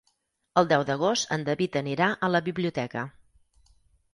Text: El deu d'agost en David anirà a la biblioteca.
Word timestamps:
El 0.61 0.69
deu 0.71 0.85
d'agost 0.87 1.35
en 1.35 1.45
David 1.49 1.77
anirà 1.81 2.07
a 2.15 2.31
la 2.37 2.41
biblioteca. 2.49 3.05